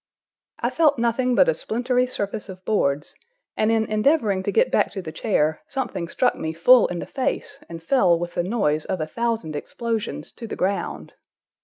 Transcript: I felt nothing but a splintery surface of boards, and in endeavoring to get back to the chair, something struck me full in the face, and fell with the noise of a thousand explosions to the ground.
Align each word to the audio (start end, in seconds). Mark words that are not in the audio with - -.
I 0.57 0.71
felt 0.71 0.97
nothing 0.97 1.35
but 1.35 1.47
a 1.47 1.53
splintery 1.53 2.07
surface 2.07 2.49
of 2.49 2.65
boards, 2.65 3.13
and 3.55 3.71
in 3.71 3.85
endeavoring 3.85 4.41
to 4.41 4.51
get 4.51 4.71
back 4.71 4.89
to 4.93 5.01
the 5.03 5.11
chair, 5.11 5.61
something 5.67 6.07
struck 6.07 6.33
me 6.33 6.53
full 6.53 6.87
in 6.87 6.97
the 6.97 7.05
face, 7.05 7.59
and 7.69 7.83
fell 7.83 8.17
with 8.17 8.33
the 8.33 8.41
noise 8.41 8.85
of 8.85 8.99
a 8.99 9.05
thousand 9.05 9.55
explosions 9.55 10.31
to 10.31 10.47
the 10.47 10.55
ground. 10.55 11.13